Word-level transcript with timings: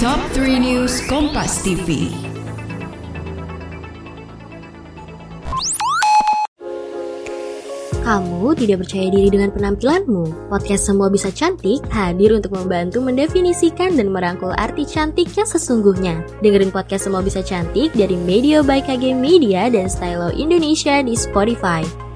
Top 0.00 0.16
3 0.32 0.56
News 0.56 1.04
Kompas 1.12 1.60
TV. 1.60 2.08
Kamu 8.00 8.56
tidak 8.56 8.80
percaya 8.80 9.12
diri 9.12 9.28
dengan 9.28 9.52
penampilanmu? 9.52 10.48
Podcast 10.48 10.88
Semua 10.88 11.12
Bisa 11.12 11.28
Cantik 11.28 11.84
hadir 11.92 12.32
untuk 12.32 12.56
membantu 12.56 13.04
mendefinisikan 13.04 13.92
dan 13.92 14.08
merangkul 14.08 14.56
arti 14.56 14.88
cantik 14.88 15.36
yang 15.36 15.44
sesungguhnya. 15.44 16.24
Dengerin 16.40 16.72
podcast 16.72 17.04
Semua 17.04 17.20
Bisa 17.20 17.44
Cantik 17.44 17.92
dari 17.92 18.16
Media 18.16 18.64
by 18.64 18.80
KG 18.80 19.12
Media 19.12 19.68
dan 19.68 19.84
Stylo 19.84 20.32
Indonesia 20.32 21.04
di 21.04 21.12
Spotify. 21.12 22.09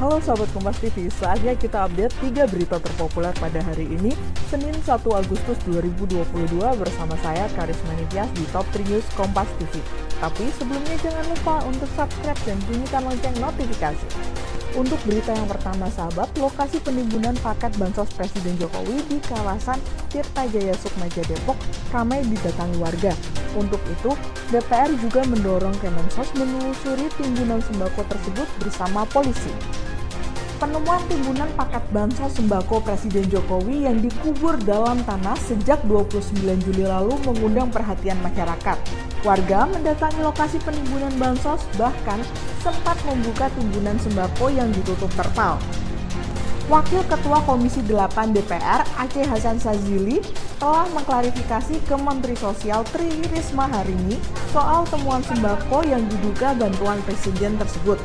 Halo 0.00 0.16
Sobat 0.16 0.48
Kompas 0.56 0.80
TV, 0.80 1.12
saatnya 1.12 1.52
kita 1.52 1.84
update 1.84 2.32
3 2.32 2.48
berita 2.48 2.80
terpopuler 2.80 3.36
pada 3.36 3.60
hari 3.60 3.84
ini, 3.84 4.16
Senin 4.48 4.72
1 4.72 4.96
Agustus 4.96 5.60
2022 5.68 6.56
bersama 6.56 7.12
saya 7.20 7.44
Karisma 7.52 7.92
Nityas 8.00 8.32
di 8.32 8.48
Top 8.48 8.64
3 8.72 8.80
News 8.88 9.04
Kompas 9.12 9.44
TV. 9.60 9.76
Tapi 10.16 10.48
sebelumnya 10.56 10.96
jangan 11.04 11.20
lupa 11.28 11.60
untuk 11.68 11.84
subscribe 11.92 12.40
dan 12.48 12.56
bunyikan 12.64 13.04
lonceng 13.04 13.36
notifikasi. 13.44 14.08
Untuk 14.72 14.96
berita 15.04 15.36
yang 15.36 15.44
pertama 15.44 15.84
sahabat, 15.92 16.32
lokasi 16.40 16.80
penimbunan 16.80 17.36
paket 17.44 17.76
bansos 17.76 18.08
Presiden 18.16 18.56
Jokowi 18.56 19.04
di 19.04 19.20
kawasan 19.28 19.76
Tirta 20.08 20.48
Jaya 20.48 20.72
Sukmaja 20.80 21.20
Depok 21.28 21.60
ramai 21.92 22.24
didatangi 22.24 22.80
warga. 22.80 23.12
Untuk 23.52 23.84
itu, 23.84 24.16
DPR 24.48 24.96
juga 24.96 25.28
mendorong 25.28 25.76
Kemensos 25.76 26.32
menelusuri 26.40 27.12
timbunan 27.20 27.60
sembako 27.60 28.00
tersebut 28.08 28.48
bersama 28.64 29.04
polisi 29.04 29.52
penemuan 30.60 31.00
timbunan 31.08 31.48
paket 31.56 31.80
bansos 31.88 32.36
sembako 32.36 32.84
Presiden 32.84 33.24
Jokowi 33.32 33.88
yang 33.88 33.96
dikubur 34.04 34.60
dalam 34.60 35.00
tanah 35.08 35.34
sejak 35.40 35.80
29 35.88 36.36
Juli 36.68 36.84
lalu 36.84 37.16
mengundang 37.24 37.72
perhatian 37.72 38.20
masyarakat. 38.20 38.76
Warga 39.24 39.64
mendatangi 39.72 40.20
lokasi 40.20 40.60
penimbunan 40.60 41.16
bansos 41.16 41.64
bahkan 41.80 42.20
sempat 42.60 43.00
membuka 43.08 43.48
timbunan 43.56 43.96
sembako 44.04 44.52
yang 44.52 44.68
ditutup 44.76 45.08
terpal. 45.16 45.56
Wakil 46.68 47.02
Ketua 47.08 47.42
Komisi 47.48 47.82
8 47.82 48.30
DPR 48.30 48.86
Aceh 49.00 49.26
Hasan 49.26 49.58
Sazili 49.58 50.22
telah 50.60 50.86
mengklarifikasi 50.92 51.82
ke 51.82 51.96
Menteri 51.98 52.36
Sosial 52.38 52.86
Tri 52.94 53.10
Risma 53.32 53.66
hari 53.66 53.96
ini 54.06 54.20
soal 54.52 54.86
temuan 54.86 55.24
sembako 55.24 55.82
yang 55.88 56.04
diduga 56.06 56.54
bantuan 56.54 57.00
presiden 57.08 57.58
tersebut. 57.58 57.98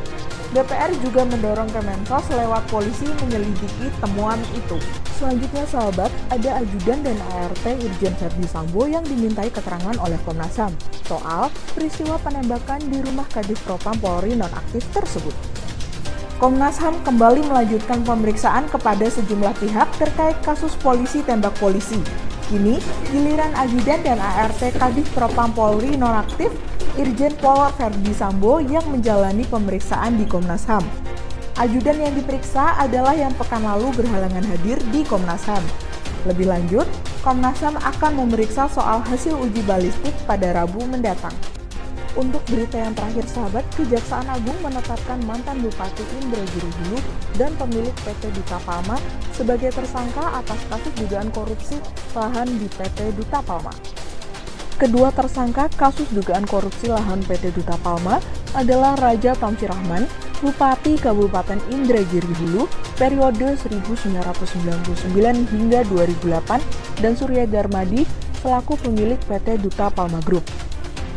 DPR 0.53 0.91
juga 1.01 1.25
mendorong 1.25 1.69
Kemensos 1.73 2.25
lewat 2.29 2.63
polisi 2.69 3.09
menyelidiki 3.25 3.89
temuan 3.97 4.37
itu. 4.53 4.77
Selanjutnya 5.15 5.63
sahabat, 5.65 6.11
ada 6.29 6.59
ajudan 6.59 6.99
dan 7.01 7.17
ART 7.39 7.65
Irjen 7.65 8.13
Verdi 8.19 8.45
Sambo 8.45 8.83
yang 8.85 9.01
dimintai 9.07 9.47
keterangan 9.47 9.95
oleh 10.03 10.19
Komnas 10.27 10.59
HAM 10.59 10.75
soal 11.07 11.47
peristiwa 11.71 12.19
penembakan 12.19 12.83
di 12.85 12.99
rumah 12.99 13.25
Kadif 13.31 13.57
Propam 13.63 13.95
Polri 13.97 14.35
nonaktif 14.35 14.83
tersebut. 14.91 15.33
Komnas 16.35 16.75
HAM 16.83 16.99
kembali 17.07 17.47
melanjutkan 17.47 18.03
pemeriksaan 18.03 18.67
kepada 18.67 19.07
sejumlah 19.07 19.55
pihak 19.55 19.87
terkait 19.95 20.35
kasus 20.43 20.75
polisi 20.83 21.23
tembak 21.23 21.55
polisi. 21.63 21.97
Kini, 22.51 22.77
giliran 23.09 23.55
ajudan 23.55 24.03
dan 24.03 24.19
ART 24.19 24.59
Kadif 24.59 25.07
Propam 25.15 25.55
Polri 25.55 25.95
nonaktif 25.95 26.51
Irjen 26.95 27.35
Pol 27.43 27.59
Verdi 27.75 28.15
Sambo 28.15 28.63
yang 28.63 28.87
menjalani 28.87 29.43
pemeriksaan 29.51 30.15
di 30.15 30.23
Komnas 30.23 30.63
HAM. 30.63 30.87
Ajudan 31.59 31.99
yang 31.99 32.15
diperiksa 32.15 32.79
adalah 32.79 33.11
yang 33.11 33.35
pekan 33.35 33.67
lalu 33.67 33.91
berhalangan 33.99 34.47
hadir 34.47 34.79
di 34.95 35.03
Komnas 35.03 35.43
HAM. 35.43 35.59
Lebih 36.23 36.47
lanjut, 36.47 36.87
Komnas 37.19 37.59
HAM 37.59 37.75
akan 37.83 38.23
memeriksa 38.23 38.71
soal 38.71 39.03
hasil 39.11 39.35
uji 39.35 39.59
balistik 39.67 40.15
pada 40.23 40.55
Rabu 40.55 40.87
mendatang. 40.87 41.35
Untuk 42.15 42.39
berita 42.47 42.79
yang 42.79 42.95
terakhir 42.95 43.27
sahabat, 43.27 43.67
Kejaksaan 43.75 44.31
Agung 44.31 44.55
menetapkan 44.63 45.19
mantan 45.27 45.59
Bupati 45.59 45.99
Indragiri 46.23 46.71
Hulu 46.79 46.99
dan 47.35 47.51
pemilik 47.59 47.91
PT 48.07 48.31
Duta 48.31 48.55
Palma 48.63 48.95
sebagai 49.35 49.75
tersangka 49.75 50.39
atas 50.39 50.63
kasus 50.71 50.95
dugaan 50.95 51.27
korupsi 51.35 51.75
lahan 52.15 52.47
di 52.55 52.71
PT 52.71 53.19
Duta 53.19 53.43
Palma. 53.43 53.94
Kedua 54.75 55.07
tersangka 55.07 55.71
kasus 55.79 56.11
dugaan 56.11 56.43
korupsi 56.43 56.91
lahan 56.91 57.23
PT 57.23 57.55
Duta 57.55 57.79
Palma 57.79 58.19
adalah 58.51 58.99
Raja 58.99 59.31
Tamsir 59.31 59.71
Rahman, 59.71 60.03
Bupati 60.43 60.99
Kabupaten 60.99 61.63
Indragiri 61.71 62.27
Hulu 62.43 62.67
periode 62.99 63.55
1999 63.55 64.99
hingga 65.55 65.79
2008 65.87 66.99
dan 66.99 67.13
Surya 67.15 67.47
Darmadi 67.47 68.03
selaku 68.43 68.75
pemilik 68.83 69.15
PT 69.23 69.63
Duta 69.63 69.87
Palma 69.87 70.19
Group. 70.27 70.43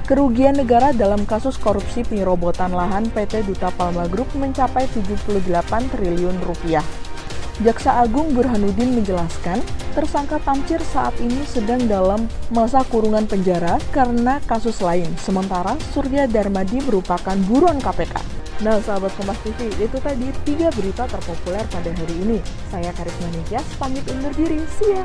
Kerugian 0.06 0.54
negara 0.54 0.94
dalam 0.94 1.26
kasus 1.26 1.58
korupsi 1.58 2.06
penyerobotan 2.06 2.70
lahan 2.70 3.10
PT 3.10 3.42
Duta 3.42 3.74
Palma 3.74 4.06
Group 4.06 4.30
mencapai 4.38 4.86
78 4.86 5.58
triliun 5.98 6.38
rupiah. 6.46 6.86
Jaksa 7.58 8.06
Agung 8.06 8.38
Burhanuddin 8.38 9.02
menjelaskan, 9.02 9.58
tersangka 9.90 10.38
Tamcir 10.46 10.78
saat 10.78 11.10
ini 11.18 11.42
sedang 11.42 11.90
dalam 11.90 12.30
masa 12.54 12.86
kurungan 12.86 13.26
penjara 13.26 13.82
karena 13.90 14.38
kasus 14.46 14.78
lain, 14.78 15.10
sementara 15.18 15.74
Surya 15.90 16.30
Darmadi 16.30 16.78
merupakan 16.86 17.34
buruan 17.50 17.82
KPK. 17.82 18.14
Nah, 18.62 18.78
sahabat 18.78 19.10
Kompas 19.18 19.42
TV, 19.42 19.74
itu 19.74 19.98
tadi 19.98 20.30
tiga 20.46 20.70
berita 20.70 21.10
terpopuler 21.10 21.66
pada 21.66 21.90
hari 21.90 22.14
ini. 22.22 22.38
Saya 22.70 22.94
Karisma 22.94 23.26
Nityas, 23.34 23.66
pamit 23.74 24.06
undur 24.06 24.30
diri. 24.38 24.62
See 24.78 24.94
ya! 24.94 25.02